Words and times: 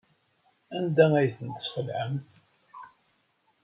Anda 0.77 1.05
ay 1.19 1.29
ten-tesxelɛemt? 1.37 2.29